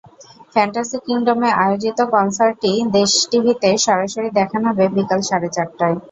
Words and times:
Fantasy 0.53 0.97
কিংডমে 1.05 1.49
আয়োজিত 1.63 1.99
কনসার্টটি 2.13 2.71
দেশ 2.95 3.11
টিভিতে 3.31 3.69
সরাসরি 3.85 4.29
দেখানো 4.39 4.65
হবে 4.69 4.85
বিকেল 4.95 5.21
সাড়ে 5.29 5.49
চারটায়। 5.55 5.95